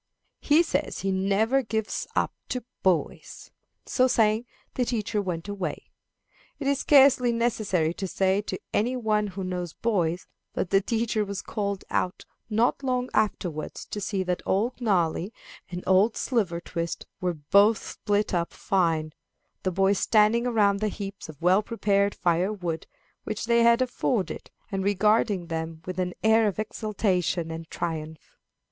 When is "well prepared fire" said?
21.43-22.51